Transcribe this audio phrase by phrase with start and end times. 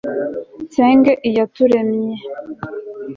[0.63, 2.15] nsenge iyaturemye